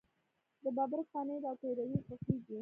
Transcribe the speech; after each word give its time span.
د 0.63 0.65
ببرک 0.75 1.07
پنیر 1.13 1.41
او 1.49 1.55
پیروی 1.61 1.99
خوښیږي. 2.05 2.57